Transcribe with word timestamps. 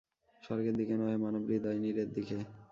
স্বর্গের 0.43 0.75
দিকে 0.79 0.93
নহে, 0.97 1.17
মানবহৃদয়নীড়ের 1.23 2.09
দিকে। 2.15 2.37